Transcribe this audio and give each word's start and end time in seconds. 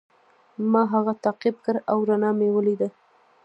ما 0.71 0.83
هغه 0.93 1.13
تعقیب 1.23 1.55
کړ 1.65 1.75
او 1.91 1.97
رڼا 2.07 2.31
مې 2.37 2.47
ولیده. 2.53 2.89